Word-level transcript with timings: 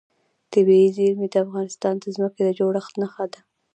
طبیعي 0.53 0.87
زیرمې 0.97 1.27
د 1.33 1.35
افغانستان 1.45 1.93
د 1.99 2.05
ځمکې 2.15 2.41
د 2.45 2.49
جوړښت 2.59 2.93
نښه 3.01 3.25
ده. 3.31 3.39